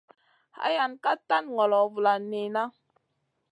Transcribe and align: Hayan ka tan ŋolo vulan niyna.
Hayan 0.57 0.93
ka 1.03 1.11
tan 1.27 1.45
ŋolo 1.55 1.79
vulan 1.93 2.21
niyna. 2.31 2.63